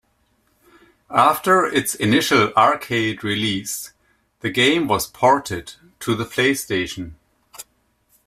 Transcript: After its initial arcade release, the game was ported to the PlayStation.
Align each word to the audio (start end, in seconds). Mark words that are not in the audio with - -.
After 1.11 1.63
its 1.63 1.93
initial 1.93 2.51
arcade 2.57 3.23
release, 3.23 3.93
the 4.39 4.49
game 4.49 4.87
was 4.87 5.05
ported 5.05 5.75
to 5.99 6.15
the 6.15 6.25
PlayStation. 6.25 7.11